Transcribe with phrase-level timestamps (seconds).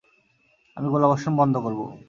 [0.77, 1.79] আমি গোলাবর্ষণ বন্ধ করব।